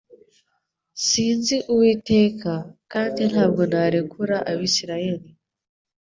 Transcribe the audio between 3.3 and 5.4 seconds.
ntabwo narekura Abisirayeli.»